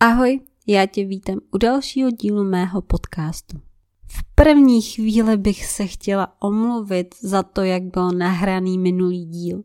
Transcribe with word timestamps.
Ahoj, 0.00 0.40
já 0.66 0.86
tě 0.86 1.04
vítám 1.04 1.38
u 1.54 1.58
dalšího 1.58 2.10
dílu 2.10 2.44
mého 2.44 2.82
podcastu. 2.82 3.60
V 4.06 4.34
první 4.34 4.82
chvíli 4.82 5.36
bych 5.36 5.66
se 5.66 5.86
chtěla 5.86 6.36
omluvit 6.42 7.14
za 7.22 7.42
to, 7.42 7.62
jak 7.62 7.82
byl 7.82 8.10
nahraný 8.10 8.78
minulý 8.78 9.24
díl, 9.24 9.64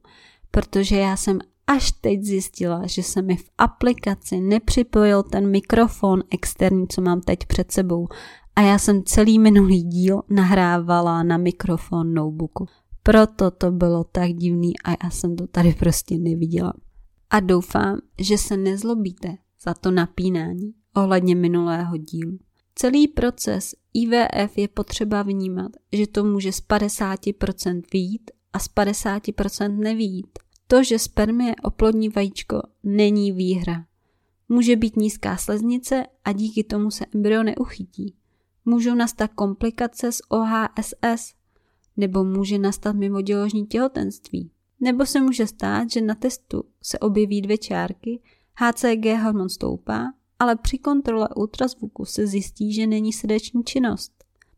protože 0.51 0.95
já 0.95 1.17
jsem 1.17 1.39
až 1.67 1.91
teď 1.91 2.23
zjistila, 2.23 2.87
že 2.87 3.03
se 3.03 3.21
mi 3.21 3.35
v 3.35 3.49
aplikaci 3.57 4.39
nepřipojil 4.39 5.23
ten 5.23 5.51
mikrofon 5.51 6.23
externí, 6.31 6.87
co 6.87 7.01
mám 7.01 7.21
teď 7.21 7.45
před 7.45 7.71
sebou 7.71 8.07
a 8.55 8.61
já 8.61 8.79
jsem 8.79 9.03
celý 9.03 9.39
minulý 9.39 9.83
díl 9.83 10.21
nahrávala 10.29 11.23
na 11.23 11.37
mikrofon 11.37 12.13
notebooku. 12.13 12.65
Proto 13.03 13.51
to 13.51 13.71
bylo 13.71 14.03
tak 14.03 14.33
divný 14.33 14.73
a 14.85 14.91
já 15.03 15.09
jsem 15.09 15.35
to 15.35 15.47
tady 15.47 15.73
prostě 15.73 16.17
neviděla. 16.17 16.73
A 17.29 17.39
doufám, 17.39 17.99
že 18.19 18.37
se 18.37 18.57
nezlobíte 18.57 19.37
za 19.61 19.73
to 19.73 19.91
napínání 19.91 20.73
ohledně 20.95 21.35
minulého 21.35 21.97
dílu. 21.97 22.39
Celý 22.75 23.07
proces 23.07 23.75
IVF 23.93 24.57
je 24.57 24.67
potřeba 24.67 25.23
vnímat, 25.23 25.71
že 25.93 26.07
to 26.07 26.23
může 26.23 26.51
z 26.51 26.61
50% 26.61 27.81
výjít 27.93 28.31
a 28.53 28.59
z 28.59 28.69
50% 28.75 29.77
nevýjít. 29.77 30.39
To, 30.67 30.83
že 30.83 30.99
spermie 30.99 31.55
oplodní 31.63 32.09
vajíčko, 32.09 32.61
není 32.83 33.31
výhra. 33.31 33.85
Může 34.49 34.75
být 34.75 34.95
nízká 34.95 35.37
sleznice 35.37 36.05
a 36.25 36.31
díky 36.31 36.63
tomu 36.63 36.91
se 36.91 37.05
embryo 37.15 37.43
neuchytí. 37.43 38.15
Můžou 38.65 38.95
nastat 38.95 39.31
komplikace 39.35 40.11
s 40.11 40.21
OHSS, 40.29 41.33
nebo 41.97 42.23
může 42.23 42.57
nastat 42.57 42.95
mimoděložní 42.95 43.67
těhotenství. 43.67 44.51
Nebo 44.79 45.05
se 45.05 45.21
může 45.21 45.47
stát, 45.47 45.91
že 45.91 46.01
na 46.01 46.15
testu 46.15 46.63
se 46.83 46.99
objeví 46.99 47.41
dvě 47.41 47.57
čárky, 47.57 48.21
HCG 48.61 49.05
hormon 49.23 49.49
stoupá, 49.49 50.13
ale 50.39 50.55
při 50.55 50.77
kontrole 50.77 51.29
ultrazvuku 51.35 52.05
se 52.05 52.27
zjistí, 52.27 52.73
že 52.73 52.87
není 52.87 53.13
srdeční 53.13 53.63
činnost. 53.63 54.11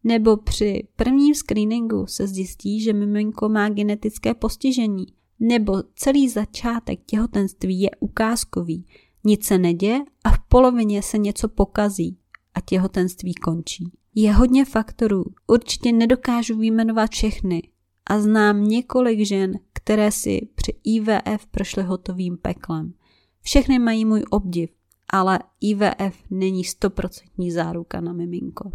Nebo 0.03 0.37
při 0.37 0.87
prvním 0.95 1.35
screeningu 1.35 2.07
se 2.07 2.27
zjistí, 2.27 2.81
že 2.81 2.93
miminko 2.93 3.49
má 3.49 3.69
genetické 3.69 4.33
postižení. 4.33 5.05
Nebo 5.39 5.83
celý 5.95 6.29
začátek 6.29 6.99
těhotenství 7.05 7.81
je 7.81 7.89
ukázkový. 7.99 8.85
Nic 9.23 9.45
se 9.45 9.57
neděje 9.57 9.99
a 10.23 10.31
v 10.31 10.39
polovině 10.49 11.01
se 11.01 11.17
něco 11.17 11.47
pokazí 11.47 12.17
a 12.53 12.61
těhotenství 12.61 13.33
končí. 13.33 13.91
Je 14.15 14.33
hodně 14.33 14.65
faktorů, 14.65 15.23
určitě 15.47 15.91
nedokážu 15.91 16.57
vyjmenovat 16.57 17.11
všechny 17.11 17.61
a 18.07 18.19
znám 18.19 18.63
několik 18.63 19.25
žen, 19.25 19.59
které 19.73 20.11
si 20.11 20.47
při 20.55 20.73
IVF 20.83 21.47
prošly 21.51 21.83
hotovým 21.83 22.37
peklem. 22.37 22.93
Všechny 23.41 23.79
mají 23.79 24.05
můj 24.05 24.23
obdiv, 24.29 24.69
ale 25.13 25.39
IVF 25.61 26.23
není 26.29 26.63
stoprocentní 26.63 27.51
záruka 27.51 28.01
na 28.01 28.13
miminko. 28.13 28.71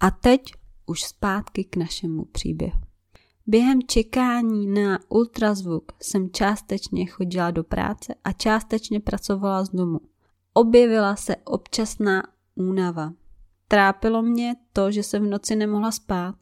A 0.00 0.10
teď 0.10 0.52
už 0.86 1.02
zpátky 1.02 1.64
k 1.64 1.76
našemu 1.76 2.24
příběhu. 2.24 2.80
Během 3.46 3.82
čekání 3.86 4.66
na 4.66 4.98
ultrazvuk 5.08 5.92
jsem 6.02 6.30
částečně 6.30 7.06
chodila 7.06 7.50
do 7.50 7.64
práce 7.64 8.14
a 8.24 8.32
částečně 8.32 9.00
pracovala 9.00 9.64
z 9.64 9.68
domu. 9.68 10.00
Objevila 10.54 11.16
se 11.16 11.36
občasná 11.36 12.22
únava. 12.54 13.12
Trápilo 13.68 14.22
mě 14.22 14.56
to, 14.72 14.90
že 14.90 15.02
jsem 15.02 15.22
v 15.22 15.28
noci 15.28 15.56
nemohla 15.56 15.90
spát, 15.90 16.34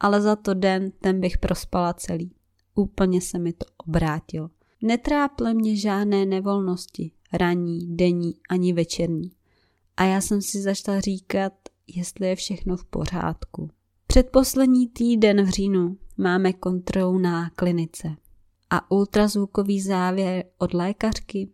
ale 0.00 0.20
za 0.20 0.36
to 0.36 0.54
den 0.54 0.90
ten 1.00 1.20
bych 1.20 1.38
prospala 1.38 1.92
celý. 1.92 2.34
Úplně 2.74 3.20
se 3.20 3.38
mi 3.38 3.52
to 3.52 3.66
obrátilo. 3.86 4.50
Netrápily 4.82 5.54
mě 5.54 5.76
žádné 5.76 6.26
nevolnosti, 6.26 7.10
ranní, 7.32 7.96
denní 7.96 8.34
ani 8.48 8.72
večerní. 8.72 9.30
A 9.96 10.04
já 10.04 10.20
jsem 10.20 10.42
si 10.42 10.60
začala 10.60 11.00
říkat, 11.00 11.52
jestli 11.86 12.26
je 12.26 12.36
všechno 12.36 12.76
v 12.76 12.84
pořádku. 12.84 13.70
Předposlední 14.06 14.88
týden 14.88 15.42
v 15.42 15.48
říjnu 15.48 15.96
máme 16.16 16.52
kontrolu 16.52 17.18
na 17.18 17.50
klinice 17.50 18.16
a 18.70 18.90
ultrazvukový 18.90 19.80
závěr 19.80 20.44
od 20.58 20.74
lékařky 20.74 21.48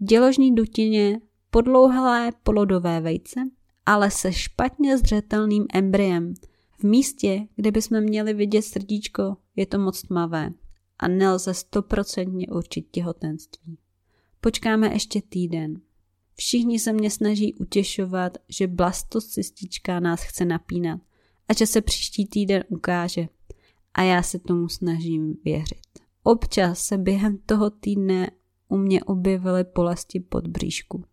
v 0.00 0.04
děložní 0.04 0.54
dutině 0.54 1.20
podlouhlé 1.50 2.32
polodové 2.42 3.00
vejce, 3.00 3.40
ale 3.86 4.10
se 4.10 4.32
špatně 4.32 4.98
zřetelným 4.98 5.66
embryem. 5.74 6.34
V 6.78 6.84
místě, 6.84 7.46
kde 7.56 7.70
bychom 7.70 8.00
měli 8.00 8.34
vidět 8.34 8.62
srdíčko, 8.62 9.36
je 9.56 9.66
to 9.66 9.78
moc 9.78 10.02
tmavé 10.02 10.50
a 10.98 11.08
nelze 11.08 11.54
stoprocentně 11.54 12.46
určit 12.46 12.86
těhotenství. 12.90 13.78
Počkáme 14.44 14.92
ještě 14.92 15.22
týden. 15.28 15.80
Všichni 16.34 16.78
se 16.78 16.92
mě 16.92 17.10
snaží 17.10 17.54
utěšovat, 17.54 18.38
že 18.48 18.66
blastocystička 18.66 20.00
nás 20.00 20.22
chce 20.22 20.44
napínat 20.44 21.00
a 21.48 21.54
že 21.54 21.66
se 21.66 21.80
příští 21.80 22.26
týden 22.26 22.64
ukáže. 22.68 23.28
A 23.94 24.02
já 24.02 24.22
se 24.22 24.38
tomu 24.38 24.68
snažím 24.68 25.34
věřit. 25.44 25.80
Občas 26.22 26.78
se 26.78 26.98
během 26.98 27.38
toho 27.46 27.70
týdne 27.70 28.30
u 28.68 28.76
mě 28.76 29.04
objevily 29.04 29.64
bolesti 29.74 30.20
pod 30.20 30.48
bříšku. 30.48 31.04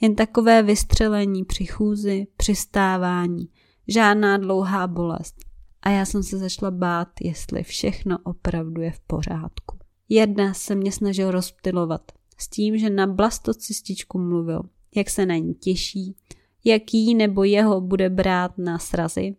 Jen 0.00 0.14
takové 0.14 0.62
vystřelení 0.62 1.44
při 1.44 1.66
chůzi, 1.66 2.26
přistávání, 2.36 3.48
žádná 3.88 4.36
dlouhá 4.36 4.86
bolest. 4.86 5.36
A 5.82 5.90
já 5.90 6.04
jsem 6.04 6.22
se 6.22 6.38
začala 6.38 6.70
bát, 6.70 7.08
jestli 7.20 7.62
všechno 7.62 8.18
opravdu 8.24 8.82
je 8.82 8.90
v 8.90 9.00
pořádku. 9.00 9.78
Jedna 10.08 10.54
se 10.54 10.74
mě 10.74 10.92
snažil 10.92 11.30
rozptilovat 11.30 12.12
s 12.38 12.48
tím, 12.48 12.78
že 12.78 12.90
na 12.90 13.06
blastocystičku 13.06 14.18
mluvil, 14.18 14.62
jak 14.96 15.10
se 15.10 15.26
na 15.26 15.36
ní 15.36 15.54
těší, 15.54 16.16
jaký 16.64 17.14
nebo 17.14 17.44
jeho 17.44 17.80
bude 17.80 18.10
brát 18.10 18.58
na 18.58 18.78
srazy 18.78 19.36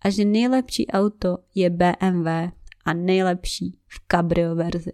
a 0.00 0.10
že 0.10 0.24
nejlepší 0.24 0.86
auto 0.86 1.38
je 1.54 1.70
BMW 1.70 2.26
a 2.84 2.92
nejlepší 2.92 3.78
v 3.86 4.00
cabrio 4.12 4.54
verzi. 4.54 4.92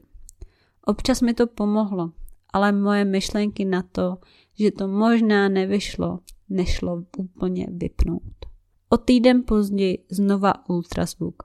Občas 0.87 1.21
mi 1.21 1.35
to 1.35 1.47
pomohlo, 1.47 2.13
ale 2.53 2.73
moje 2.73 3.05
myšlenky 3.05 3.65
na 3.65 3.83
to, 3.83 4.19
že 4.59 4.71
to 4.71 4.89
možná 4.89 5.49
nevyšlo, 5.49 6.19
nešlo 6.49 7.05
úplně 7.19 7.67
vypnout. 7.71 8.47
O 8.89 8.97
týden 8.97 9.43
později 9.47 9.99
znova 10.11 10.69
ultrazvuk. 10.69 11.43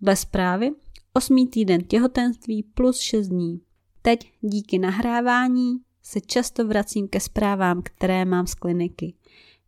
Dle 0.00 0.16
zprávy 0.16 0.70
osmý 1.14 1.46
týden 1.46 1.84
těhotenství 1.84 2.62
plus 2.62 2.98
6 2.98 3.28
dní. 3.28 3.60
Teď 4.02 4.32
díky 4.40 4.78
nahrávání 4.78 5.78
se 6.02 6.20
často 6.20 6.66
vracím 6.66 7.08
ke 7.08 7.20
zprávám, 7.20 7.82
které 7.84 8.24
mám 8.24 8.46
z 8.46 8.54
kliniky. 8.54 9.14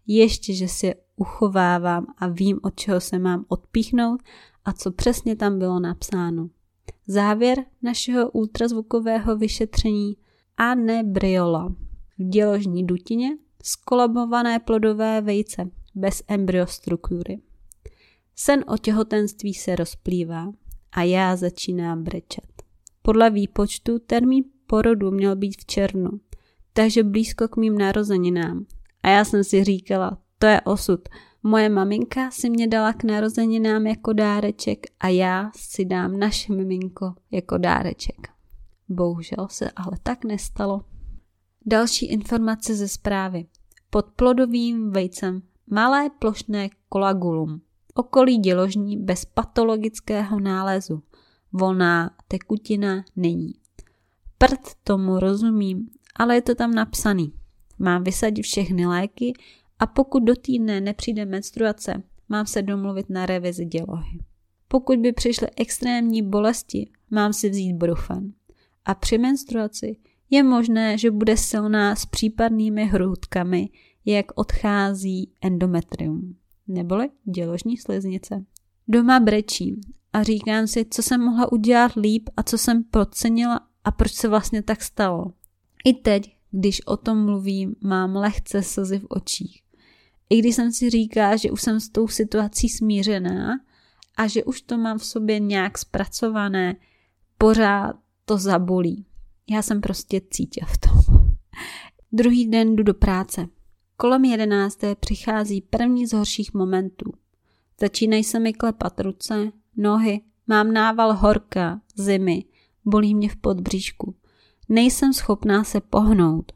Ještě, 0.06 0.54
že 0.54 0.68
si 0.68 0.86
je 0.86 0.94
uchovávám 1.16 2.06
a 2.18 2.28
vím, 2.28 2.60
od 2.62 2.80
čeho 2.80 3.00
se 3.00 3.18
mám 3.18 3.44
odpíchnout 3.48 4.22
a 4.64 4.72
co 4.72 4.90
přesně 4.90 5.36
tam 5.36 5.58
bylo 5.58 5.80
napsáno. 5.80 6.50
Závěr 7.06 7.64
našeho 7.82 8.30
ultrazvukového 8.30 9.36
vyšetření 9.36 10.16
anebriola 10.56 11.68
v 12.18 12.28
děložní 12.28 12.86
dutině 12.86 13.28
skolabované 13.62 14.58
plodové 14.58 15.20
vejce 15.20 15.70
bez 15.94 16.22
embryostruktury. 16.28 17.40
Sen 18.36 18.64
o 18.68 18.76
těhotenství 18.76 19.54
se 19.54 19.76
rozplývá 19.76 20.52
a 20.92 21.02
já 21.02 21.36
začínám 21.36 22.04
brečet. 22.04 22.59
Podle 23.10 23.30
výpočtu 23.30 23.98
termín 23.98 24.44
porodu 24.66 25.10
měl 25.10 25.36
být 25.36 25.60
v 25.60 25.66
červnu, 25.66 26.10
takže 26.72 27.02
blízko 27.02 27.48
k 27.48 27.56
mým 27.56 27.78
narozeninám. 27.78 28.66
A 29.02 29.08
já 29.08 29.24
jsem 29.24 29.44
si 29.44 29.64
říkala, 29.64 30.18
to 30.38 30.46
je 30.46 30.60
osud. 30.60 31.08
Moje 31.42 31.68
maminka 31.68 32.30
si 32.30 32.50
mě 32.50 32.66
dala 32.68 32.92
k 32.92 33.04
narozeninám 33.04 33.86
jako 33.86 34.12
dáreček 34.12 34.86
a 35.00 35.08
já 35.08 35.50
si 35.56 35.84
dám 35.84 36.18
naše 36.18 36.52
miminko 36.52 37.14
jako 37.30 37.58
dáreček. 37.58 38.28
Bohužel 38.88 39.48
se 39.50 39.70
ale 39.70 39.92
tak 40.02 40.24
nestalo. 40.24 40.84
Další 41.66 42.06
informace 42.06 42.74
ze 42.74 42.88
zprávy. 42.88 43.46
Pod 43.90 44.06
plodovým 44.06 44.90
vejcem 44.90 45.42
malé 45.70 46.10
plošné 46.18 46.68
kolagulum. 46.88 47.60
Okolí 47.94 48.38
děložní 48.38 48.96
bez 48.96 49.24
patologického 49.24 50.40
nálezu 50.40 51.02
volná 51.52 52.10
tekutina 52.30 53.04
není. 53.16 53.52
Prd 54.38 54.60
tomu 54.84 55.18
rozumím, 55.18 55.88
ale 56.16 56.34
je 56.34 56.42
to 56.42 56.54
tam 56.54 56.74
napsaný. 56.74 57.32
Mám 57.78 58.04
vysadit 58.04 58.42
všechny 58.42 58.86
léky 58.86 59.32
a 59.78 59.86
pokud 59.86 60.20
do 60.20 60.36
týdne 60.36 60.80
nepřijde 60.80 61.24
menstruace, 61.24 62.02
mám 62.28 62.46
se 62.46 62.62
domluvit 62.62 63.10
na 63.10 63.26
revizi 63.26 63.64
dělohy. 63.64 64.18
Pokud 64.68 64.98
by 64.98 65.12
přišly 65.12 65.48
extrémní 65.56 66.22
bolesti, 66.22 66.90
mám 67.10 67.32
si 67.32 67.50
vzít 67.50 67.72
brufen. 67.72 68.32
A 68.84 68.94
při 68.94 69.18
menstruaci 69.18 69.96
je 70.30 70.42
možné, 70.42 70.98
že 70.98 71.10
bude 71.10 71.36
silná 71.36 71.96
s 71.96 72.06
případnými 72.06 72.84
hrudkami, 72.84 73.68
jak 74.04 74.26
odchází 74.34 75.32
endometrium, 75.40 76.36
neboli 76.68 77.10
děložní 77.24 77.76
sliznice. 77.76 78.44
Doma 78.88 79.20
brečím 79.20 79.80
a 80.12 80.22
říkám 80.22 80.66
si, 80.66 80.86
co 80.90 81.02
jsem 81.02 81.20
mohla 81.20 81.52
udělat 81.52 81.92
líp 81.96 82.28
a 82.36 82.42
co 82.42 82.58
jsem 82.58 82.84
podcenila 82.84 83.60
a 83.84 83.90
proč 83.90 84.12
se 84.12 84.28
vlastně 84.28 84.62
tak 84.62 84.82
stalo. 84.82 85.32
I 85.84 85.92
teď, 85.94 86.36
když 86.50 86.86
o 86.86 86.96
tom 86.96 87.24
mluvím, 87.24 87.76
mám 87.80 88.16
lehce 88.16 88.62
slzy 88.62 88.98
v 88.98 89.06
očích. 89.08 89.62
I 90.30 90.38
když 90.38 90.54
jsem 90.54 90.72
si 90.72 90.90
říká, 90.90 91.36
že 91.36 91.50
už 91.50 91.62
jsem 91.62 91.80
s 91.80 91.88
tou 91.88 92.08
situací 92.08 92.68
smířená 92.68 93.60
a 94.16 94.26
že 94.26 94.44
už 94.44 94.62
to 94.62 94.78
mám 94.78 94.98
v 94.98 95.04
sobě 95.04 95.38
nějak 95.38 95.78
zpracované, 95.78 96.76
pořád 97.38 97.96
to 98.24 98.38
zabolí. 98.38 99.06
Já 99.50 99.62
jsem 99.62 99.80
prostě 99.80 100.20
cítila 100.30 100.68
v 100.72 100.78
tom. 100.78 101.00
Druhý 102.12 102.46
den 102.46 102.76
jdu 102.76 102.82
do 102.82 102.94
práce. 102.94 103.48
Kolem 103.96 104.24
jedenácté 104.24 104.94
přichází 104.94 105.60
první 105.60 106.06
z 106.06 106.12
horších 106.12 106.54
momentů. 106.54 107.12
Začínají 107.80 108.24
se 108.24 108.38
mi 108.38 108.52
klepat 108.52 109.00
ruce, 109.00 109.52
nohy, 109.76 110.20
mám 110.46 110.72
nával 110.72 111.14
horka, 111.14 111.80
zimy, 111.96 112.44
bolí 112.84 113.14
mě 113.14 113.28
v 113.28 113.36
podbříšku. 113.36 114.14
Nejsem 114.68 115.12
schopná 115.12 115.64
se 115.64 115.80
pohnout. 115.80 116.52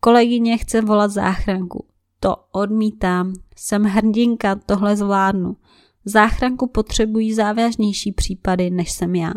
Kolegyně 0.00 0.58
chce 0.58 0.80
volat 0.80 1.10
záchranku. 1.10 1.86
To 2.20 2.36
odmítám. 2.52 3.32
Jsem 3.56 3.84
hrdinka, 3.84 4.54
tohle 4.54 4.96
zvládnu. 4.96 5.56
Záchranku 6.04 6.66
potřebují 6.66 7.34
závažnější 7.34 8.12
případy, 8.12 8.70
než 8.70 8.92
jsem 8.92 9.14
já. 9.14 9.32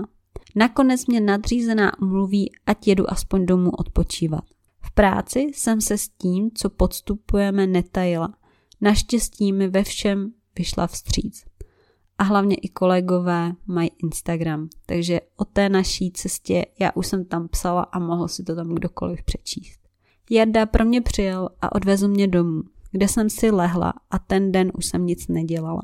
Nakonec 0.56 1.06
mě 1.06 1.22
nadřízená 1.22 2.02
umluví, 2.02 2.52
ať 2.66 2.88
jedu 2.88 3.12
aspoň 3.12 3.46
domů 3.46 3.72
odpočívat. 3.72 4.44
V 4.82 4.92
práci 4.92 5.40
jsem 5.40 5.82
se 5.82 5.98
s 5.98 6.10
tím, 6.10 6.52
co 6.56 6.70
podstupujeme, 6.70 7.68
netajila. 7.68 8.34
Naštěstí 8.82 9.54
mi 9.54 9.68
ve 9.68 9.84
všem 9.84 10.34
vyšla 10.58 10.88
vstříc. 10.88 11.51
A 12.22 12.24
hlavně 12.24 12.56
i 12.56 12.70
kolegové 12.70 13.54
mají 13.68 13.92
Instagram, 14.04 14.70
takže 14.86 15.22
o 15.38 15.46
té 15.46 15.70
naší 15.70 16.12
cestě 16.12 16.66
já 16.80 16.92
už 16.96 17.08
jsem 17.08 17.26
tam 17.26 17.48
psala 17.48 17.82
a 17.84 18.00
mohl 18.00 18.28
si 18.28 18.44
to 18.44 18.56
tam 18.56 18.70
kdokoliv 18.70 19.24
přečíst. 19.24 19.80
Jarda 20.30 20.66
pro 20.66 20.86
mě 20.86 21.02
přijel 21.02 21.50
a 21.62 21.76
odvezl 21.76 22.08
mě 22.08 22.28
domů, 22.28 22.64
kde 22.92 23.08
jsem 23.08 23.30
si 23.30 23.52
lehla 23.52 23.94
a 24.12 24.20
ten 24.20 24.52
den 24.52 24.72
už 24.78 24.86
jsem 24.86 25.06
nic 25.06 25.28
nedělala. 25.28 25.82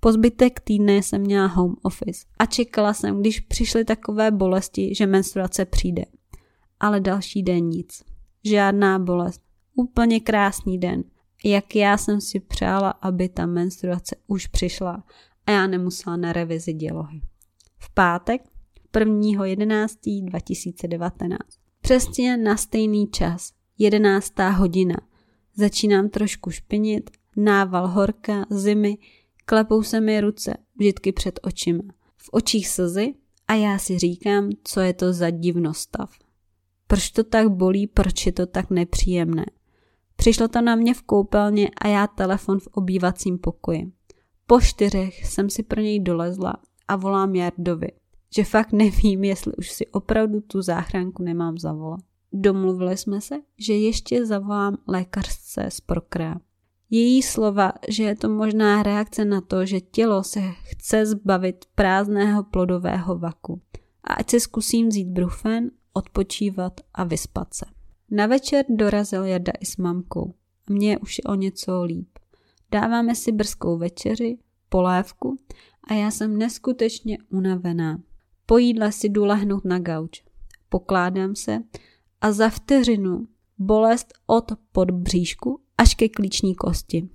Po 0.00 0.12
zbytek 0.12 0.60
týdne 0.60 0.96
jsem 0.96 1.20
měla 1.20 1.46
home 1.46 1.76
office 1.82 2.26
a 2.38 2.46
čekala 2.46 2.94
jsem, 2.94 3.20
když 3.20 3.40
přišly 3.40 3.84
takové 3.84 4.30
bolesti, 4.30 4.94
že 4.94 5.06
menstruace 5.06 5.64
přijde. 5.64 6.04
Ale 6.80 7.00
další 7.00 7.42
den 7.42 7.68
nic. 7.68 8.02
Žádná 8.44 8.98
bolest. 8.98 9.40
Úplně 9.74 10.20
krásný 10.20 10.78
den. 10.78 11.04
Jak 11.44 11.76
já 11.76 11.98
jsem 11.98 12.20
si 12.20 12.40
přála, 12.40 12.90
aby 12.90 13.28
ta 13.28 13.46
menstruace 13.46 14.16
už 14.26 14.46
přišla 14.46 15.04
a 15.46 15.50
já 15.50 15.66
nemusela 15.66 16.16
na 16.16 16.32
revizi 16.32 16.72
dělohy. 16.72 17.20
V 17.78 17.94
pátek 17.94 18.42
1.11.2019. 18.92 21.36
Přesně 21.80 22.36
na 22.36 22.56
stejný 22.56 23.06
čas, 23.06 23.52
11. 23.78 24.38
hodina. 24.38 24.96
Začínám 25.54 26.08
trošku 26.08 26.50
špinit, 26.50 27.10
nával 27.36 27.88
horka, 27.88 28.46
zimy, 28.50 28.98
klepou 29.44 29.82
se 29.82 30.00
mi 30.00 30.20
ruce, 30.20 30.56
vždycky 30.76 31.12
před 31.12 31.40
očima. 31.42 31.82
V 32.16 32.28
očích 32.32 32.68
slzy 32.68 33.14
a 33.48 33.54
já 33.54 33.78
si 33.78 33.98
říkám, 33.98 34.50
co 34.64 34.80
je 34.80 34.92
to 34.92 35.12
za 35.12 35.30
divnostav. 35.30 36.12
Proč 36.86 37.10
to 37.10 37.24
tak 37.24 37.48
bolí, 37.48 37.86
proč 37.86 38.26
je 38.26 38.32
to 38.32 38.46
tak 38.46 38.70
nepříjemné. 38.70 39.46
Přišlo 40.16 40.48
to 40.48 40.60
na 40.60 40.76
mě 40.76 40.94
v 40.94 41.02
koupelně 41.02 41.70
a 41.80 41.88
já 41.88 42.06
telefon 42.06 42.60
v 42.60 42.66
obývacím 42.66 43.38
pokoji. 43.38 43.92
Po 44.48 44.60
čtyřech 44.60 45.26
jsem 45.26 45.50
si 45.50 45.62
pro 45.62 45.80
něj 45.80 46.00
dolezla 46.00 46.56
a 46.88 46.96
volám 46.96 47.34
Jardovi, 47.34 47.88
že 48.36 48.44
fakt 48.44 48.72
nevím, 48.72 49.24
jestli 49.24 49.52
už 49.52 49.70
si 49.70 49.86
opravdu 49.86 50.40
tu 50.40 50.62
záchranku 50.62 51.22
nemám 51.22 51.58
zavolat. 51.58 52.00
Domluvili 52.32 52.96
jsme 52.96 53.20
se, 53.20 53.34
že 53.58 53.74
ještě 53.74 54.26
zavolám 54.26 54.76
lékařce 54.88 55.66
z 55.68 55.80
Prokrea. 55.80 56.36
Její 56.90 57.22
slova, 57.22 57.72
že 57.88 58.02
je 58.02 58.16
to 58.16 58.28
možná 58.28 58.82
reakce 58.82 59.24
na 59.24 59.40
to, 59.40 59.66
že 59.66 59.80
tělo 59.80 60.24
se 60.24 60.40
chce 60.62 61.06
zbavit 61.06 61.64
prázdného 61.74 62.44
plodového 62.44 63.18
vaku. 63.18 63.60
A 64.04 64.12
ať 64.12 64.30
se 64.30 64.40
zkusím 64.40 64.88
vzít 64.88 65.08
brufen, 65.08 65.70
odpočívat 65.92 66.80
a 66.94 67.04
vyspat 67.04 67.54
se. 67.54 67.66
Na 68.10 68.26
večer 68.26 68.64
dorazil 68.68 69.24
Jarda 69.24 69.52
i 69.60 69.66
s 69.66 69.76
mamkou. 69.76 70.34
Mně 70.70 70.98
už 70.98 71.18
je 71.18 71.22
o 71.24 71.34
něco 71.34 71.82
líp. 71.84 72.15
Dáváme 72.70 73.14
si 73.14 73.32
brzkou 73.32 73.78
večeři, 73.78 74.38
polévku 74.68 75.36
a 75.84 75.94
já 75.94 76.10
jsem 76.10 76.38
neskutečně 76.38 77.18
unavená. 77.30 78.02
Po 78.46 78.58
jídle 78.58 78.92
si 78.92 79.08
jdu 79.08 79.24
lehnout 79.24 79.64
na 79.64 79.78
gauč. 79.78 80.24
Pokládám 80.68 81.34
se 81.34 81.58
a 82.20 82.32
za 82.32 82.48
vteřinu 82.48 83.28
bolest 83.58 84.12
od 84.26 84.52
podbříšku 84.72 85.60
až 85.78 85.94
ke 85.94 86.08
klíční 86.08 86.54
kosti. 86.54 87.08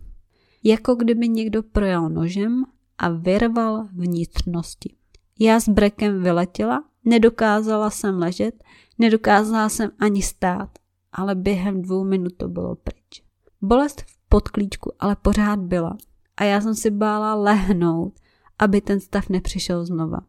Jako 0.63 0.95
kdyby 0.95 1.29
někdo 1.29 1.63
projel 1.63 2.09
nožem 2.09 2.63
a 2.97 3.09
vyrval 3.09 3.87
vnitřnosti. 3.93 4.95
Já 5.39 5.59
s 5.59 5.69
brekem 5.69 6.23
vyletěla, 6.23 6.83
nedokázala 7.05 7.89
jsem 7.89 8.17
ležet, 8.19 8.63
nedokázala 8.97 9.69
jsem 9.69 9.91
ani 9.99 10.21
stát, 10.21 10.69
ale 11.11 11.35
během 11.35 11.81
dvou 11.81 12.03
minut 12.03 12.33
to 12.37 12.47
bylo 12.47 12.75
pryč. 12.75 13.23
Bolest 13.61 14.01
v 14.01 14.20
podklíčku 14.31 14.91
ale 14.99 15.15
pořád 15.15 15.59
byla 15.59 15.97
a 16.37 16.43
já 16.43 16.61
jsem 16.61 16.75
si 16.75 16.91
bála 16.91 17.35
lehnout, 17.35 18.13
aby 18.59 18.81
ten 18.81 18.99
stav 18.99 19.29
nepřišel 19.29 19.85
znova. 19.85 20.19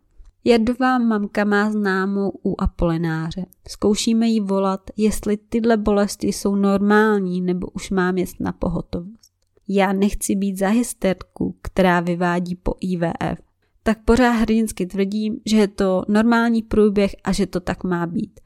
Jadová 0.44 0.98
mamka 0.98 1.44
má 1.44 1.70
známou 1.70 2.32
u 2.44 2.60
Apolináře. 2.62 3.46
Zkoušíme 3.68 4.26
jí 4.26 4.40
volat, 4.40 4.80
jestli 4.96 5.36
tyhle 5.36 5.76
bolesti 5.76 6.26
jsou 6.26 6.54
normální 6.54 7.40
nebo 7.40 7.66
už 7.66 7.90
mám 7.90 8.18
jet 8.18 8.28
na 8.40 8.52
pohotovost. 8.52 9.32
Já 9.68 9.92
nechci 9.92 10.34
být 10.34 10.58
za 10.58 10.68
hysterku, 10.68 11.56
která 11.62 12.00
vyvádí 12.00 12.56
po 12.56 12.74
IVF. 12.80 13.38
Tak 13.82 14.04
pořád 14.04 14.30
hrdinsky 14.30 14.86
tvrdím, 14.86 15.40
že 15.46 15.56
je 15.56 15.68
to 15.68 16.02
normální 16.08 16.62
průběh 16.62 17.16
a 17.24 17.32
že 17.32 17.46
to 17.46 17.60
tak 17.60 17.84
má 17.84 18.06
být. 18.06 18.40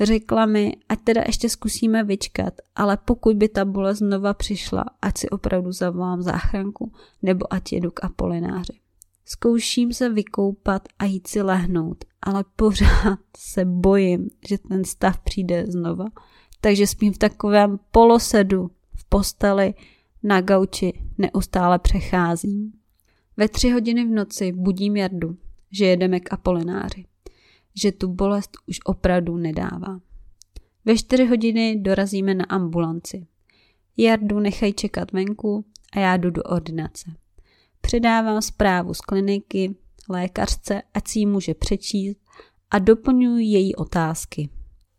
Řekla 0.00 0.46
mi, 0.46 0.76
ať 0.88 0.98
teda 1.04 1.22
ještě 1.26 1.48
zkusíme 1.48 2.04
vyčkat, 2.04 2.54
ale 2.76 2.98
pokud 3.04 3.36
by 3.36 3.48
ta 3.48 3.64
bolest 3.64 3.98
znova 3.98 4.34
přišla, 4.34 4.84
ať 5.02 5.18
si 5.18 5.30
opravdu 5.30 5.72
zavolám 5.72 6.22
záchranku 6.22 6.92
nebo 7.22 7.52
ať 7.52 7.72
jedu 7.72 7.90
k 7.90 8.04
Apolináři. 8.04 8.72
Zkouším 9.24 9.92
se 9.92 10.08
vykoupat 10.08 10.88
a 10.98 11.04
jít 11.04 11.26
si 11.26 11.42
lehnout, 11.42 12.04
ale 12.22 12.44
pořád 12.56 13.18
se 13.36 13.64
bojím, 13.64 14.30
že 14.48 14.58
ten 14.58 14.84
stav 14.84 15.20
přijde 15.20 15.66
znova. 15.68 16.04
Takže 16.60 16.86
spím 16.86 17.12
v 17.12 17.18
takovém 17.18 17.78
polosedu 17.90 18.70
v 18.94 19.08
posteli 19.08 19.74
na 20.22 20.40
gauči 20.40 20.92
neustále 21.18 21.78
přecházím. 21.78 22.72
Ve 23.36 23.48
tři 23.48 23.70
hodiny 23.70 24.04
v 24.04 24.10
noci 24.10 24.52
budím 24.52 24.96
Jardu, 24.96 25.36
že 25.70 25.86
jedeme 25.86 26.20
k 26.20 26.32
Apolináři 26.32 27.04
že 27.74 27.92
tu 27.92 28.08
bolest 28.08 28.50
už 28.66 28.78
opravdu 28.84 29.36
nedává. 29.36 30.00
Ve 30.84 30.96
čtyři 30.96 31.26
hodiny 31.26 31.76
dorazíme 31.76 32.34
na 32.34 32.44
ambulanci. 32.44 33.26
Jardu 33.96 34.40
nechají 34.40 34.72
čekat 34.72 35.12
venku 35.12 35.64
a 35.92 35.98
já 35.98 36.16
jdu 36.16 36.30
do 36.30 36.42
ordinace. 36.42 37.10
Předávám 37.80 38.42
zprávu 38.42 38.94
z 38.94 39.00
kliniky 39.00 39.76
lékařce, 40.08 40.82
ať 40.94 41.08
si 41.08 41.18
ji 41.18 41.26
může 41.26 41.54
přečíst 41.54 42.18
a 42.70 42.78
doplňuji 42.78 43.46
její 43.46 43.74
otázky. 43.74 44.48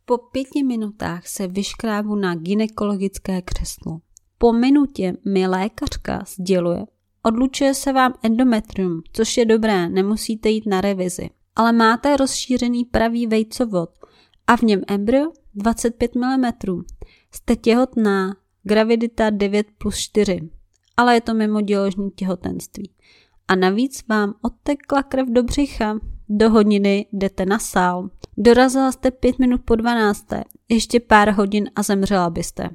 Po 0.06 0.18
pěti 0.18 0.64
minutách 0.64 1.28
se 1.28 1.48
vyškrábu 1.48 2.16
na 2.16 2.36
ginekologické 2.36 3.42
křeslo. 3.42 4.00
Po 4.38 4.54
minutě 4.54 5.14
mi 5.26 5.48
lékařka 5.48 6.24
sděluje, 6.28 6.86
odlučuje 7.24 7.74
se 7.74 7.94
vám 7.94 8.14
endometrium, 8.24 9.02
což 9.14 9.38
je 9.38 9.46
dobré, 9.46 9.90
nemusíte 9.90 10.50
jít 10.50 10.66
na 10.66 10.82
revizi 10.82 11.30
ale 11.56 11.72
máte 11.72 12.18
rozšířený 12.18 12.86
pravý 12.86 13.28
vejcovod 13.28 13.90
a 14.48 14.58
v 14.58 14.62
něm 14.62 14.82
embryo 14.88 15.32
25 15.56 16.16
mm. 16.16 16.46
Jste 17.32 17.56
těhotná, 17.56 18.36
gravidita 18.64 19.30
9 19.30 19.68
plus 19.78 19.98
4, 19.98 20.50
ale 20.98 21.14
je 21.14 21.22
to 21.22 21.34
mimo 21.34 21.62
děložní 21.62 22.12
těhotenství. 22.12 22.92
A 23.48 23.56
navíc 23.56 24.08
vám 24.10 24.34
odtekla 24.42 25.04
krev 25.04 25.28
do 25.30 25.44
břicha, 25.44 26.00
do 26.30 26.50
hodiny 26.50 27.06
jdete 27.14 27.46
na 27.46 27.60
sál. 27.60 28.10
Dorazila 28.38 28.92
jste 28.92 29.12
pět 29.12 29.40
minut 29.40 29.62
po 29.66 29.76
12. 29.76 30.26
Ještě 30.70 31.00
pár 31.00 31.30
hodin 31.30 31.70
a 31.76 31.84
zemřela 31.84 32.30
byste. 32.30 32.70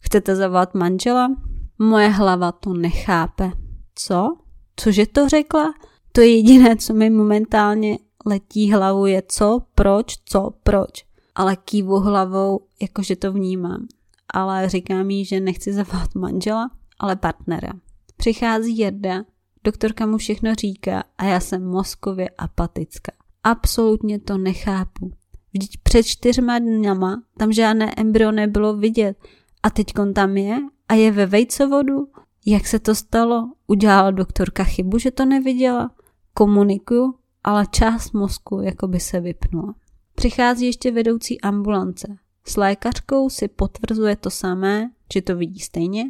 Chcete 0.00 0.36
zavolat 0.36 0.74
manžela? 0.74 1.36
Moje 1.78 2.08
hlava 2.08 2.52
to 2.52 2.72
nechápe. 2.72 3.52
Co? 3.94 4.36
Cože 4.76 5.06
to 5.06 5.28
řekla? 5.28 5.74
To 6.12 6.20
je 6.20 6.36
jediné, 6.36 6.76
co 6.76 6.94
mi 6.94 7.10
momentálně 7.10 7.98
letí 8.26 8.72
hlavou 8.72 9.06
je 9.06 9.22
co, 9.28 9.62
proč, 9.74 10.16
co, 10.24 10.50
proč. 10.62 11.04
Ale 11.34 11.56
kývu 11.56 12.00
hlavou, 12.00 12.60
jakože 12.82 13.16
to 13.16 13.32
vnímám. 13.32 13.86
Ale 14.34 14.68
říkám 14.68 15.10
jí, 15.10 15.24
že 15.24 15.40
nechci 15.40 15.72
zavolat 15.72 16.14
manžela, 16.14 16.70
ale 16.98 17.16
partnera. 17.16 17.72
Přichází 18.16 18.78
Jerda, 18.78 19.24
doktorka 19.64 20.06
mu 20.06 20.16
všechno 20.16 20.54
říká 20.54 21.04
a 21.18 21.24
já 21.24 21.40
jsem 21.40 21.64
mozkově 21.64 22.28
apatická. 22.38 23.12
Absolutně 23.44 24.18
to 24.18 24.38
nechápu. 24.38 25.12
Vždyť 25.52 25.76
před 25.82 26.02
čtyřma 26.02 26.58
dňama 26.58 27.22
tam 27.38 27.52
žádné 27.52 27.94
embryo 27.96 28.32
nebylo 28.32 28.76
vidět 28.76 29.16
a 29.62 29.70
teď 29.70 29.86
tam 30.14 30.36
je 30.36 30.58
a 30.88 30.94
je 30.94 31.12
ve 31.12 31.26
vejcovodu. 31.26 32.08
Jak 32.46 32.66
se 32.66 32.78
to 32.78 32.94
stalo? 32.94 33.52
Udělala 33.66 34.10
doktorka 34.10 34.64
chybu, 34.64 34.98
že 34.98 35.10
to 35.10 35.24
neviděla? 35.24 35.90
Komunikuju, 36.34 37.14
ale 37.44 37.66
část 37.70 38.12
mozku 38.12 38.60
jako 38.60 38.88
by 38.88 39.00
se 39.00 39.20
vypnula. 39.20 39.74
Přichází 40.14 40.66
ještě 40.66 40.92
vedoucí 40.92 41.40
ambulance. 41.40 42.16
S 42.46 42.56
lékařkou 42.56 43.30
si 43.30 43.48
potvrzuje 43.48 44.16
to 44.16 44.30
samé, 44.30 44.90
že 45.12 45.22
to 45.22 45.36
vidí 45.36 45.60
stejně 45.60 46.04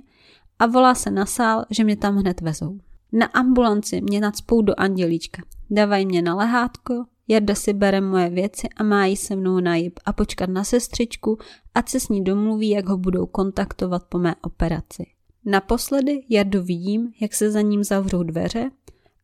a 0.58 0.66
volá 0.66 0.94
se 0.94 1.10
na 1.10 1.26
sál, 1.26 1.64
že 1.70 1.84
mě 1.84 1.96
tam 1.96 2.16
hned 2.16 2.40
vezou. 2.40 2.78
Na 3.12 3.26
ambulanci 3.26 4.00
mě 4.00 4.20
nadspou 4.20 4.62
do 4.62 4.74
andělíčka. 4.76 5.42
Dávají 5.70 6.06
mě 6.06 6.22
na 6.22 6.34
lehátko, 6.34 7.04
Jarda 7.28 7.54
si 7.54 7.72
bere 7.72 8.00
moje 8.00 8.30
věci 8.30 8.68
a 8.76 8.82
má 8.82 9.06
jí 9.06 9.16
se 9.16 9.36
mnou 9.36 9.60
najib 9.60 10.00
a 10.04 10.12
počkat 10.12 10.50
na 10.50 10.64
sestřičku, 10.64 11.38
ať 11.74 11.88
se 11.88 12.00
s 12.00 12.08
ní 12.08 12.24
domluví, 12.24 12.68
jak 12.68 12.88
ho 12.88 12.96
budou 12.96 13.26
kontaktovat 13.26 14.04
po 14.04 14.18
mé 14.18 14.34
operaci. 14.42 15.06
Naposledy 15.44 16.22
Jardu 16.28 16.62
vidím, 16.62 17.12
jak 17.20 17.34
se 17.34 17.50
za 17.50 17.60
ním 17.60 17.84
zavřou 17.84 18.22
dveře 18.22 18.70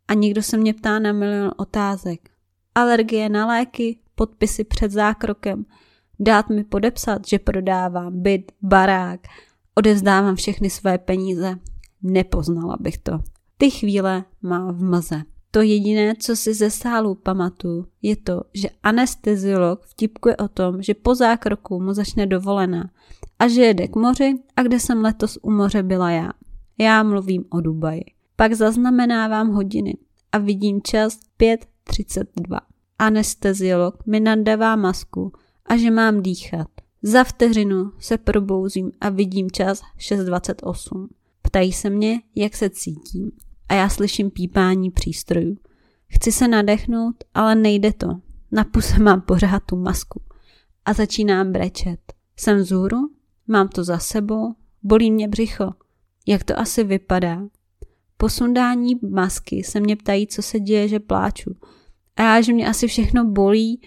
a 0.08 0.14
někdo 0.14 0.42
se 0.42 0.56
mě 0.56 0.75
ptá 0.75 0.98
na 0.98 1.12
milion 1.12 1.52
otázek. 1.56 2.30
Alergie 2.75 3.28
na 3.28 3.46
léky, 3.46 3.98
podpisy 4.14 4.64
před 4.64 4.90
zákrokem, 4.90 5.64
dát 6.20 6.48
mi 6.48 6.64
podepsat, 6.64 7.28
že 7.28 7.38
prodávám 7.38 8.22
byt, 8.22 8.52
barák, 8.62 9.20
odevzdávám 9.75 10.36
všechny 10.36 10.70
své 10.70 10.98
peníze. 10.98 11.58
Nepoznala 12.02 12.76
bych 12.80 12.98
to. 12.98 13.12
Ty 13.58 13.70
chvíle 13.70 14.25
má 14.42 14.72
v 14.72 14.82
mlze. 14.82 15.22
To 15.50 15.62
jediné, 15.62 16.14
co 16.18 16.36
si 16.36 16.54
ze 16.54 16.70
sálu 16.70 17.14
pamatuju, 17.14 17.86
je 18.02 18.16
to, 18.16 18.42
že 18.54 18.68
anesteziolog 18.82 19.86
vtipkuje 19.86 20.36
o 20.36 20.48
tom, 20.48 20.82
že 20.82 20.94
po 20.94 21.14
zákroku 21.14 21.80
mu 21.80 21.92
začne 21.92 22.26
dovolená 22.26 22.90
a 23.38 23.48
že 23.48 23.62
jede 23.62 23.88
k 23.88 23.96
moři 23.96 24.34
a 24.56 24.62
kde 24.62 24.80
jsem 24.80 25.00
letos 25.00 25.38
u 25.42 25.50
moře 25.50 25.82
byla 25.82 26.10
já. 26.10 26.30
Já 26.78 27.02
mluvím 27.02 27.44
o 27.50 27.60
Dubaji. 27.60 28.15
Pak 28.37 28.55
zaznamenávám 28.55 29.49
hodiny 29.49 29.95
a 30.33 30.38
vidím 30.38 30.83
čas 30.83 31.19
5.32. 31.40 32.61
Anesteziolog 32.99 34.07
mi 34.07 34.21
nadává 34.21 34.76
masku 34.76 35.33
a 35.66 35.76
že 35.76 35.90
mám 35.90 36.23
dýchat. 36.23 36.69
Za 37.02 37.25
vteřinu 37.25 37.93
se 37.99 38.19
probouzím 38.19 38.93
a 39.00 39.09
vidím 39.09 39.50
čas 39.50 39.83
6.28. 39.99 41.09
Ptají 41.43 41.73
se 41.73 41.90
mě, 41.90 42.21
jak 42.35 42.57
se 42.57 42.71
cítím 42.71 43.33
a 43.69 43.75
já 43.75 43.88
slyším 43.88 44.31
pípání 44.31 44.90
přístrojů. 44.90 45.57
Chci 46.09 46.33
se 46.33 46.49
nadechnout, 46.49 47.25
ale 47.35 47.55
nejde 47.55 47.93
to. 47.93 48.09
Na 48.52 48.64
puse 48.64 48.99
mám 48.99 49.21
pořád 49.21 49.62
tu 49.66 49.76
masku 49.76 50.23
a 50.85 50.93
začínám 50.93 51.52
brečet. 51.52 52.00
Jsem 52.37 52.59
vzhůru, 52.59 52.99
mám 53.47 53.69
to 53.69 53.85
za 53.85 53.99
sebou, 53.99 54.55
bolí 54.83 55.11
mě 55.11 55.28
břicho. 55.28 55.73
Jak 56.26 56.45
to 56.45 56.59
asi 56.59 56.85
vypadá? 56.85 57.43
Po 58.16 58.28
sundání 58.28 58.94
masky 59.11 59.64
se 59.64 59.80
mě 59.80 59.96
ptají, 59.96 60.26
co 60.26 60.42
se 60.42 60.61
děje, 60.61 60.88
že 60.88 61.00
pláču. 61.00 61.56
A 62.16 62.23
já, 62.23 62.40
že 62.40 62.52
mě 62.52 62.68
asi 62.68 62.87
všechno 62.87 63.25
bolí 63.25 63.80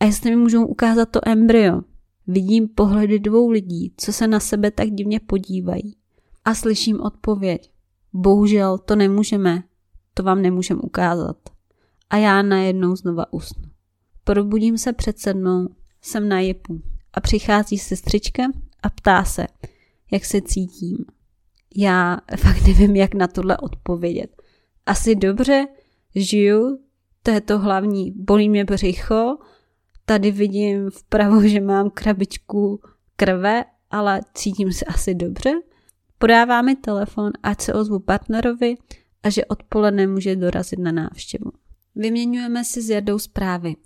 a 0.00 0.04
jestli 0.04 0.30
mi 0.30 0.36
můžou 0.36 0.66
ukázat 0.66 1.10
to 1.10 1.20
embryo. 1.28 1.82
Vidím 2.26 2.68
pohledy 2.68 3.18
dvou 3.18 3.50
lidí, 3.50 3.94
co 3.96 4.12
se 4.12 4.26
na 4.26 4.40
sebe 4.40 4.70
tak 4.70 4.90
divně 4.90 5.20
podívají. 5.20 5.96
A 6.44 6.54
slyším 6.54 7.00
odpověď. 7.00 7.70
Bohužel 8.12 8.78
to 8.78 8.96
nemůžeme, 8.96 9.62
to 10.14 10.22
vám 10.22 10.42
nemůžem 10.42 10.80
ukázat. 10.82 11.36
A 12.10 12.16
já 12.16 12.42
najednou 12.42 12.96
znova 12.96 13.32
usnu. 13.32 13.64
Probudím 14.24 14.78
se 14.78 14.92
před 14.92 15.18
sedmou, 15.18 15.68
jsem 16.02 16.28
na 16.28 16.40
jepu 16.40 16.82
a 17.14 17.20
přichází 17.20 17.78
sestřička 17.78 18.42
a 18.82 18.90
ptá 18.90 19.24
se, 19.24 19.46
jak 20.10 20.24
se 20.24 20.40
cítím. 20.40 21.04
Já 21.76 22.18
fakt 22.36 22.62
nevím, 22.66 22.96
jak 22.96 23.14
na 23.14 23.26
tohle 23.26 23.56
odpovědět. 23.56 24.42
Asi 24.86 25.14
dobře, 25.14 25.66
žiju, 26.14 26.78
to 27.22 27.30
je 27.30 27.40
to 27.40 27.58
hlavní, 27.58 28.12
bolí 28.16 28.48
mě 28.48 28.64
břicho, 28.64 29.38
tady 30.04 30.30
vidím 30.30 30.90
vpravo, 30.90 31.48
že 31.48 31.60
mám 31.60 31.90
krabičku 31.90 32.80
krve, 33.16 33.64
ale 33.90 34.20
cítím 34.34 34.72
se 34.72 34.84
asi 34.84 35.14
dobře. 35.14 35.52
Podává 36.18 36.62
mi 36.62 36.76
telefon, 36.76 37.32
ať 37.42 37.60
se 37.60 37.74
ozvu 37.74 37.98
partnerovi 37.98 38.74
a 39.22 39.30
že 39.30 39.44
odpoledne 39.44 40.06
může 40.06 40.36
dorazit 40.36 40.78
na 40.78 40.92
návštěvu. 40.92 41.52
Vyměňujeme 41.94 42.64
si 42.64 42.82
s 42.82 42.90
Jardou 42.90 43.18
zprávy. 43.18 43.76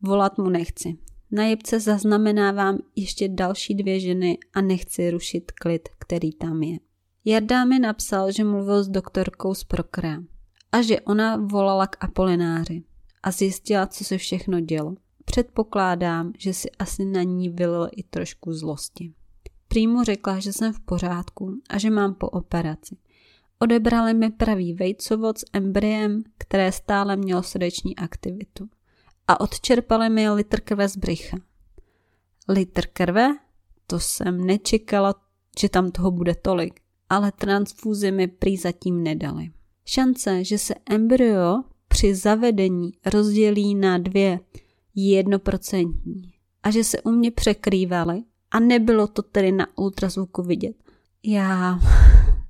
Volat 0.00 0.38
mu 0.38 0.48
nechci. 0.48 0.98
Na 1.30 1.44
jebce 1.44 1.80
zaznamenávám 1.80 2.78
ještě 2.96 3.28
další 3.28 3.74
dvě 3.74 4.00
ženy 4.00 4.38
a 4.54 4.60
nechci 4.60 5.10
rušit 5.10 5.52
klid, 5.52 5.88
který 5.98 6.32
tam 6.32 6.62
je. 6.62 6.78
Jarda 7.26 7.64
mi 7.64 7.78
napsal, 7.78 8.32
že 8.32 8.44
mluvil 8.44 8.84
s 8.84 8.88
doktorkou 8.88 9.54
z 9.54 9.64
Prokra 9.64 10.22
a 10.72 10.82
že 10.82 11.00
ona 11.00 11.36
volala 11.36 11.86
k 11.86 12.04
Apolináři 12.04 12.82
a 13.22 13.30
zjistila, 13.30 13.86
co 13.86 14.04
se 14.04 14.18
všechno 14.18 14.60
dělo. 14.60 14.94
Předpokládám, 15.24 16.32
že 16.38 16.54
si 16.54 16.70
asi 16.70 17.04
na 17.04 17.22
ní 17.22 17.48
vylil 17.48 17.88
i 17.96 18.02
trošku 18.02 18.52
zlosti. 18.52 19.12
Prýmu 19.68 20.02
řekla, 20.02 20.38
že 20.38 20.52
jsem 20.52 20.72
v 20.72 20.80
pořádku 20.80 21.60
a 21.70 21.78
že 21.78 21.90
mám 21.90 22.14
po 22.14 22.28
operaci. 22.28 22.96
Odebrali 23.58 24.14
mi 24.14 24.30
pravý 24.30 24.74
vejcovod 24.74 25.38
s 25.38 25.44
embryem, 25.52 26.22
které 26.38 26.72
stále 26.72 27.16
mělo 27.16 27.42
srdeční 27.42 27.96
aktivitu. 27.96 28.68
A 29.28 29.40
odčerpali 29.40 30.10
mi 30.10 30.30
litr 30.30 30.60
krve 30.60 30.88
z 30.88 30.96
břicha. 30.96 31.36
Litr 32.48 32.86
krve? 32.86 33.36
To 33.86 34.00
jsem 34.00 34.46
nečekala, 34.46 35.14
že 35.60 35.68
tam 35.68 35.90
toho 35.90 36.10
bude 36.10 36.34
tolik, 36.34 36.83
ale 37.08 37.32
transfúzi 37.32 38.12
mi 38.12 38.28
prý 38.28 38.56
zatím 38.56 39.02
nedali. 39.02 39.50
Šance, 39.84 40.44
že 40.44 40.58
se 40.58 40.74
embryo 40.90 41.62
při 41.88 42.14
zavedení 42.14 42.92
rozdělí 43.06 43.74
na 43.74 43.98
dvě, 43.98 44.40
je 44.94 45.16
jednoprocentní. 45.16 46.32
A 46.62 46.70
že 46.70 46.84
se 46.84 47.02
u 47.02 47.10
mě 47.10 47.30
překrývaly, 47.30 48.22
a 48.50 48.60
nebylo 48.60 49.06
to 49.06 49.22
tedy 49.22 49.52
na 49.52 49.66
ultrazvuku 49.76 50.42
vidět. 50.42 50.76
Já 51.22 51.78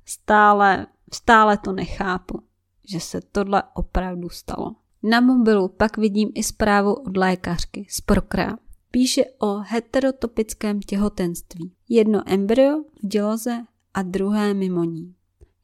stále, 0.05 0.87
stále 1.13 1.57
to 1.57 1.71
nechápu, 1.71 2.41
že 2.89 2.99
se 2.99 3.21
tohle 3.31 3.63
opravdu 3.73 4.29
stalo. 4.29 4.75
Na 5.03 5.21
mobilu 5.21 5.67
pak 5.67 5.97
vidím 5.97 6.31
i 6.35 6.43
zprávu 6.43 6.93
od 6.93 7.17
lékařky 7.17 7.87
z 7.89 8.01
Prokra. 8.01 8.57
Píše 8.91 9.25
o 9.39 9.57
heterotopickém 9.57 10.79
těhotenství. 10.79 11.71
Jedno 11.89 12.21
embryo 12.25 12.83
v 13.03 13.07
děloze 13.07 13.65
a 13.95 14.01
druhé 14.01 14.53
mimo 14.53 14.83
ní. 14.83 15.15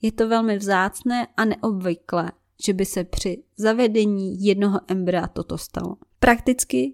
Je 0.02 0.12
to 0.12 0.28
velmi 0.28 0.58
vzácné 0.58 1.28
a 1.38 1.46
neobvyklé, 1.46 2.32
že 2.66 2.74
by 2.74 2.86
se 2.86 3.04
při 3.04 3.44
zavedení 3.58 4.46
jednoho 4.46 4.80
embrya 4.88 5.28
toto 5.28 5.58
stalo. 5.58 5.96
Prakticky 6.20 6.94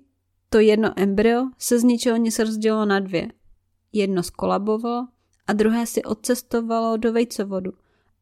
to 0.49 0.59
jedno 0.59 0.93
embryo 0.95 1.49
se 1.57 1.79
z 1.79 1.83
ničeho 1.83 2.17
nic 2.17 2.39
rozdělilo 2.39 2.85
na 2.85 2.99
dvě. 2.99 3.27
Jedno 3.93 4.23
skolabovalo 4.23 5.07
a 5.47 5.53
druhé 5.53 5.85
si 5.85 6.03
odcestovalo 6.03 6.97
do 6.97 7.13
vejcovodu 7.13 7.73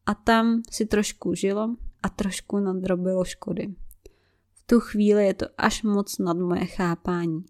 a 0.06 0.14
tam 0.14 0.62
si 0.70 0.86
trošku 0.86 1.34
žilo 1.34 1.76
a 2.02 2.08
trošku 2.08 2.58
nadrobilo 2.58 3.24
škody. 3.24 3.74
V 4.54 4.66
tu 4.66 4.80
chvíli 4.80 5.26
je 5.26 5.34
to 5.34 5.46
až 5.58 5.82
moc 5.82 6.18
nad 6.18 6.36
moje 6.36 6.66
chápání. 6.66 7.44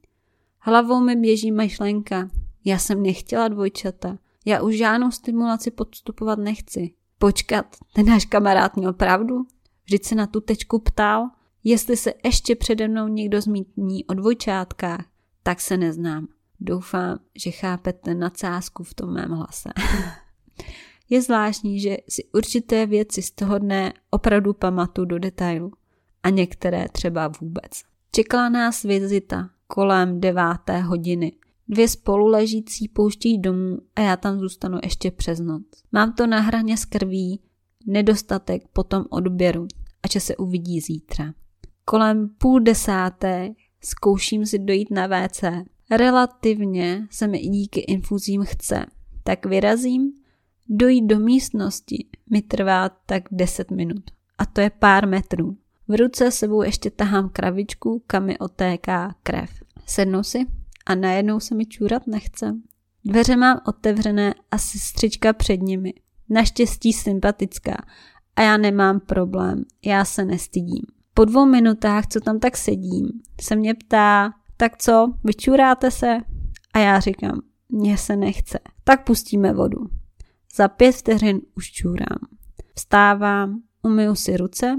Hlavou 0.58 1.00
mi 1.00 1.16
běží 1.16 1.52
myšlenka, 1.52 2.28
já 2.64 2.78
jsem 2.78 3.02
nechtěla 3.02 3.48
dvojčata, 3.48 4.18
já 4.46 4.62
už 4.62 4.76
žádnou 4.76 5.10
stimulaci 5.10 5.70
podstupovat 5.70 6.38
nechci. 6.38 6.94
Počkat, 7.18 7.66
ten 7.94 8.06
náš 8.06 8.24
kamarád 8.24 8.76
měl 8.76 8.92
pravdu? 8.92 9.46
Vždyť 9.84 10.04
se 10.04 10.14
na 10.14 10.26
tu 10.26 10.40
tečku 10.40 10.78
ptal, 10.78 11.28
jestli 11.64 11.96
se 11.96 12.12
ještě 12.24 12.56
přede 12.56 12.88
mnou 12.88 13.08
někdo 13.08 13.40
zmítní 13.40 14.04
o 14.04 14.14
dvojčátkách, 14.14 15.04
tak 15.42 15.60
se 15.60 15.76
neznám. 15.76 16.28
Doufám, 16.60 17.18
že 17.36 17.50
chápete 17.50 18.14
nadsázku 18.14 18.84
v 18.84 18.94
tom 18.94 19.12
mém 19.12 19.30
hlase. 19.30 19.68
Je 21.10 21.22
zvláštní, 21.22 21.80
že 21.80 21.96
si 22.08 22.24
určité 22.34 22.86
věci 22.86 23.22
z 23.22 23.30
toho 23.30 23.58
dne 23.58 23.92
opravdu 24.10 24.52
pamatuju 24.52 25.04
do 25.04 25.18
detailu 25.18 25.72
a 26.22 26.30
některé 26.30 26.88
třeba 26.92 27.28
vůbec. 27.40 27.70
Čekala 28.12 28.48
nás 28.48 28.82
vizita 28.82 29.50
kolem 29.66 30.20
deváté 30.20 30.80
hodiny. 30.80 31.32
Dvě 31.68 31.88
spoluležící 31.88 32.88
pouštějí 32.88 33.38
domů 33.38 33.78
a 33.96 34.00
já 34.00 34.16
tam 34.16 34.38
zůstanu 34.38 34.78
ještě 34.82 35.10
přes 35.10 35.40
noc. 35.40 35.62
Mám 35.92 36.12
to 36.12 36.26
na 36.26 36.40
hraně 36.40 36.76
s 36.76 36.84
krví, 36.84 37.40
nedostatek 37.86 38.62
potom 38.72 39.04
odběru 39.10 39.66
a 40.02 40.08
že 40.12 40.20
se 40.20 40.36
uvidí 40.36 40.80
zítra. 40.80 41.34
Kolem 41.84 42.28
půl 42.38 42.60
desáté 42.60 43.54
zkouším 43.80 44.46
si 44.46 44.58
dojít 44.58 44.90
na 44.90 45.06
WC 45.06 45.44
relativně 45.90 47.06
se 47.10 47.26
mi 47.26 47.38
i 47.38 47.48
díky 47.48 47.80
infuzím 47.80 48.44
chce, 48.44 48.86
tak 49.24 49.46
vyrazím, 49.46 50.12
dojít 50.68 51.06
do 51.06 51.18
místnosti 51.18 52.06
mi 52.30 52.42
trvá 52.42 52.88
tak 52.88 53.22
10 53.30 53.70
minut. 53.70 54.10
A 54.38 54.46
to 54.46 54.60
je 54.60 54.70
pár 54.70 55.08
metrů. 55.08 55.56
V 55.88 55.96
ruce 55.96 56.30
sebou 56.30 56.62
ještě 56.62 56.90
tahám 56.90 57.28
kravičku, 57.28 58.02
kam 58.06 58.24
mi 58.24 58.38
otéká 58.38 59.14
krev. 59.22 59.50
Sednu 59.86 60.22
si 60.22 60.46
a 60.86 60.94
najednou 60.94 61.40
se 61.40 61.54
mi 61.54 61.66
čůrat 61.66 62.06
nechce. 62.06 62.54
Dveře 63.04 63.36
mám 63.36 63.60
otevřené 63.66 64.34
a 64.50 64.58
sestřička 64.58 65.32
před 65.32 65.62
nimi. 65.62 65.94
Naštěstí 66.28 66.92
sympatická. 66.92 67.76
A 68.36 68.42
já 68.42 68.56
nemám 68.56 69.00
problém. 69.00 69.64
Já 69.84 70.04
se 70.04 70.24
nestydím. 70.24 70.82
Po 71.14 71.24
dvou 71.24 71.46
minutách, 71.46 72.06
co 72.06 72.20
tam 72.20 72.38
tak 72.38 72.56
sedím, 72.56 73.08
se 73.40 73.56
mě 73.56 73.74
ptá, 73.74 74.32
tak 74.56 74.76
co, 74.78 75.12
vyčuráte 75.24 75.90
se? 75.90 76.18
A 76.74 76.78
já 76.78 77.00
říkám, 77.00 77.40
mně 77.68 77.98
se 77.98 78.16
nechce. 78.16 78.58
Tak 78.84 79.04
pustíme 79.04 79.52
vodu. 79.52 79.86
Za 80.56 80.68
pět 80.68 80.92
vteřin 80.92 81.40
už 81.56 81.72
čůrám. 81.72 82.18
Vstávám, 82.74 83.62
umyju 83.82 84.14
si 84.14 84.36
ruce, 84.36 84.76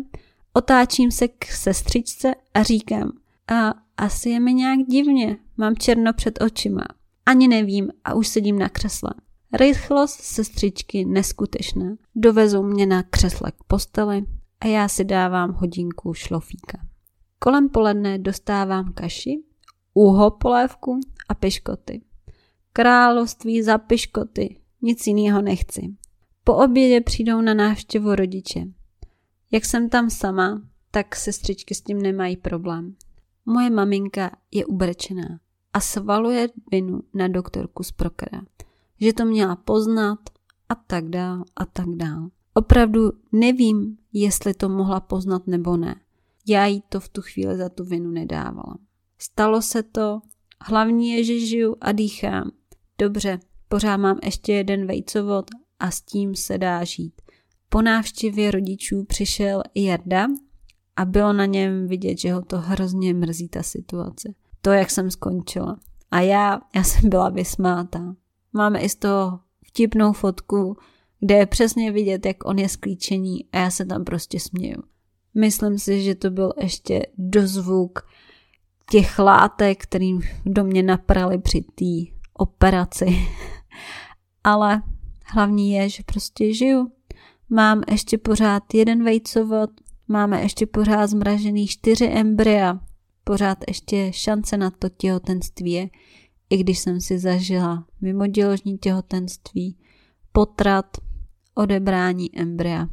otáčím 0.53 1.11
se 1.11 1.27
k 1.27 1.45
sestřičce 1.45 2.35
a 2.53 2.63
říkám, 2.63 3.11
a 3.51 3.73
asi 3.97 4.29
je 4.29 4.39
mi 4.39 4.53
nějak 4.53 4.79
divně, 4.79 5.37
mám 5.57 5.75
černo 5.75 6.13
před 6.13 6.41
očima. 6.41 6.83
Ani 7.25 7.47
nevím 7.47 7.91
a 8.03 8.13
už 8.13 8.27
sedím 8.27 8.59
na 8.59 8.69
křesle. 8.69 9.09
Rychlost 9.53 10.19
sestřičky 10.21 11.05
neskutečná. 11.05 11.95
Dovezou 12.15 12.63
mě 12.63 12.85
na 12.85 13.03
křesle 13.03 13.51
k 13.51 13.63
posteli 13.67 14.25
a 14.59 14.67
já 14.67 14.87
si 14.87 15.03
dávám 15.03 15.53
hodinku 15.53 16.13
šlofíka. 16.13 16.77
Kolem 17.39 17.69
poledne 17.69 18.17
dostávám 18.19 18.93
kaši, 18.93 19.43
úho 19.93 20.31
polévku 20.31 20.99
a 21.29 21.33
piškoty. 21.33 22.01
Království 22.73 23.63
za 23.63 23.77
piškoty, 23.77 24.59
nic 24.81 25.07
jiného 25.07 25.41
nechci. 25.41 25.81
Po 26.43 26.55
obědě 26.55 27.01
přijdou 27.01 27.41
na 27.41 27.53
návštěvu 27.53 28.15
rodiče. 28.15 28.63
Jak 29.51 29.65
jsem 29.65 29.89
tam 29.89 30.09
sama, 30.09 30.61
tak 30.91 31.15
sestřičky 31.15 31.75
s 31.75 31.81
tím 31.81 32.01
nemají 32.01 32.37
problém. 32.37 32.95
Moje 33.49 33.69
maminka 33.69 34.31
je 34.51 34.65
ubrečená 34.65 35.39
a 35.73 35.79
svaluje 35.79 36.49
vinu 36.71 36.99
na 37.13 37.27
doktorku 37.27 37.83
z 37.83 37.91
Prokera, 37.91 38.41
že 38.99 39.13
to 39.13 39.25
měla 39.25 39.55
poznat 39.55 40.19
a 40.69 40.75
tak 40.75 41.09
dál 41.09 41.43
a 41.55 41.65
tak 41.65 41.85
dál. 41.89 42.29
Opravdu 42.53 43.11
nevím, 43.31 43.97
jestli 44.13 44.53
to 44.53 44.69
mohla 44.69 44.99
poznat 44.99 45.47
nebo 45.47 45.77
ne. 45.77 45.95
Já 46.47 46.65
jí 46.65 46.83
to 46.89 46.99
v 46.99 47.09
tu 47.09 47.21
chvíli 47.21 47.57
za 47.57 47.69
tu 47.69 47.83
vinu 47.83 48.11
nedávala. 48.11 48.77
Stalo 49.19 49.61
se 49.61 49.83
to, 49.83 50.21
hlavní 50.61 51.11
je, 51.11 51.23
že 51.23 51.39
žiju 51.39 51.75
a 51.81 51.91
dýchám. 51.91 52.51
Dobře, 52.97 53.39
pořád 53.67 53.97
mám 53.97 54.19
ještě 54.23 54.53
jeden 54.53 54.87
vejcovod 54.87 55.45
a 55.79 55.91
s 55.91 56.01
tím 56.01 56.35
se 56.35 56.57
dá 56.57 56.83
žít. 56.83 57.21
Po 57.69 57.81
návštěvě 57.81 58.51
rodičů 58.51 59.03
přišel 59.03 59.63
i 59.73 59.83
Jarda 59.83 60.27
a 60.97 61.05
bylo 61.05 61.33
na 61.33 61.45
něm 61.45 61.87
vidět, 61.87 62.19
že 62.19 62.33
ho 62.33 62.41
to 62.41 62.57
hrozně 62.57 63.13
mrzí 63.13 63.49
ta 63.49 63.63
situace. 63.63 64.33
To, 64.61 64.71
jak 64.71 64.91
jsem 64.91 65.11
skončila. 65.11 65.79
A 66.11 66.19
já, 66.19 66.61
já 66.75 66.83
jsem 66.83 67.09
byla 67.09 67.29
vysmátá. 67.29 68.15
Máme 68.53 68.79
i 68.79 68.89
z 68.89 68.95
toho 68.95 69.39
vtipnou 69.67 70.13
fotku, 70.13 70.77
kde 71.19 71.35
je 71.35 71.45
přesně 71.45 71.91
vidět, 71.91 72.25
jak 72.25 72.45
on 72.45 72.59
je 72.59 72.69
sklíčení 72.69 73.45
a 73.51 73.57
já 73.57 73.69
se 73.69 73.85
tam 73.85 74.03
prostě 74.03 74.39
směju. 74.39 74.83
Myslím 75.33 75.79
si, 75.79 76.03
že 76.03 76.15
to 76.15 76.29
byl 76.29 76.53
ještě 76.61 77.05
dozvuk 77.17 77.99
těch 78.89 79.19
látek, 79.19 79.83
kterým 79.83 80.21
do 80.45 80.63
mě 80.63 80.83
naprali 80.83 81.37
při 81.37 81.61
té 81.61 82.15
operaci. 82.33 83.05
Ale 84.43 84.81
hlavní 85.25 85.71
je, 85.71 85.89
že 85.89 86.03
prostě 86.05 86.53
žiju. 86.53 86.91
Mám 87.49 87.83
ještě 87.91 88.17
pořád 88.17 88.73
jeden 88.73 89.03
vejcovod, 89.03 89.69
máme 90.07 90.41
ještě 90.41 90.65
pořád 90.65 91.07
zmražený 91.07 91.67
čtyři 91.67 92.05
embrya, 92.05 92.79
pořád 93.23 93.57
ještě 93.67 94.11
šance 94.13 94.57
na 94.57 94.71
to 94.71 94.89
těhotenství 94.89 95.71
je, 95.71 95.89
i 96.49 96.57
když 96.57 96.79
jsem 96.79 97.01
si 97.01 97.19
zažila 97.19 97.85
mimoděložní 98.01 98.77
těhotenství, 98.77 99.77
potrat, 100.31 100.97
odebrání 101.55 102.39
embrya. 102.39 102.87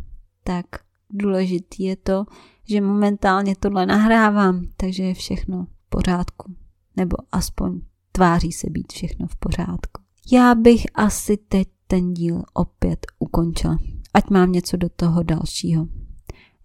Tak 0.45 0.67
důležitý 1.11 1.85
je 1.85 1.97
to, 1.97 2.25
že 2.69 2.81
momentálně 2.81 3.57
tohle 3.57 3.87
nahrávám, 3.87 4.67
takže 4.77 5.03
je 5.03 5.15
všechno 5.15 5.65
v 5.65 5.89
pořádku. 5.89 6.55
Nebo 6.97 7.17
aspoň 7.33 7.81
tváří 8.13 8.53
se 8.53 8.71
být 8.71 8.93
všechno 8.93 9.27
v 9.27 9.37
pořádku. 9.37 10.03
Já 10.33 10.55
bych 10.55 10.85
asi 10.95 11.37
teď 11.37 11.69
ten 11.87 12.15
díl 12.15 12.43
opět 12.53 13.07
ukončila, 13.19 13.79
ať 14.15 14.31
mám 14.31 14.53
něco 14.53 14.77
do 14.77 14.89
toho 14.89 15.23
dalšího. 15.23 15.87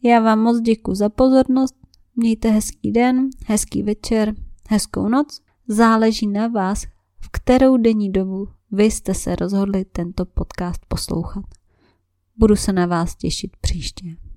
Já 0.03 0.19
vám 0.19 0.39
moc 0.39 0.61
děkuji 0.61 0.95
za 0.95 1.09
pozornost, 1.09 1.75
mějte 2.15 2.49
hezký 2.49 2.91
den, 2.91 3.29
hezký 3.45 3.83
večer, 3.83 4.35
hezkou 4.69 5.07
noc. 5.09 5.41
Záleží 5.67 6.27
na 6.27 6.47
vás, 6.47 6.83
v 7.19 7.29
kterou 7.31 7.77
denní 7.77 8.11
dobu 8.11 8.47
vy 8.71 8.83
jste 8.83 9.13
se 9.13 9.35
rozhodli 9.35 9.85
tento 9.85 10.25
podcast 10.25 10.85
poslouchat. 10.87 11.45
Budu 12.37 12.55
se 12.55 12.73
na 12.73 12.85
vás 12.85 13.15
těšit 13.15 13.57
příště. 13.61 14.28